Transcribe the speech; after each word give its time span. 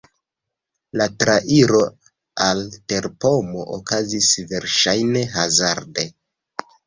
La 0.99 1.05
trairo 1.23 1.81
al 2.45 2.63
terpomo 2.93 3.67
okazis 3.77 4.31
verŝajne 4.53 5.23
hazarde. 5.37 6.07